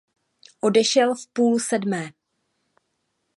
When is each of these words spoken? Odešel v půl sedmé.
Odešel 0.61 1.15
v 1.15 1.27
půl 1.33 1.59
sedmé. 1.59 2.09